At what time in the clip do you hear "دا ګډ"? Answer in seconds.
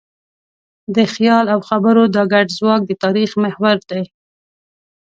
2.15-2.47